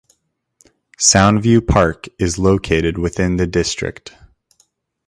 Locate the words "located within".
2.39-3.35